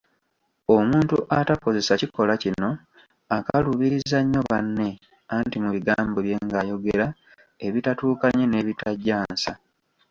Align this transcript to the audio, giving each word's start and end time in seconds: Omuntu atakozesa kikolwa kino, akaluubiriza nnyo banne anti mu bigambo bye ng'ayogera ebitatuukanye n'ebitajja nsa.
Omuntu 0.75 1.17
atakozesa 1.39 1.93
kikolwa 2.01 2.35
kino, 2.43 2.69
akaluubiriza 3.37 4.17
nnyo 4.21 4.41
banne 4.49 4.89
anti 5.35 5.57
mu 5.63 5.69
bigambo 5.75 6.17
bye 6.25 6.35
ng'ayogera 6.45 7.07
ebitatuukanye 7.65 8.43
n'ebitajja 8.47 9.17
nsa. 9.31 9.53